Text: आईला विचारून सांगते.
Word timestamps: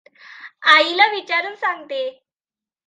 आईला 0.67 1.07
विचारून 1.11 1.55
सांगते. 1.55 2.03